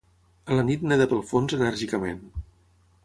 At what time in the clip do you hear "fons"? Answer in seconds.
1.33-1.55